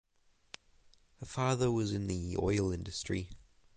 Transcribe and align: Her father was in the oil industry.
Her 1.19 1.27
father 1.27 1.69
was 1.71 1.93
in 1.93 2.07
the 2.07 2.35
oil 2.39 2.71
industry. 2.71 3.29